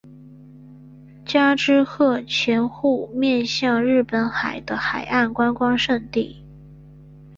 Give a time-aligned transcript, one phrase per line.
[1.27, 1.55] 加
[1.85, 6.43] 贺之潜户面向日本海的海岸观光胜地。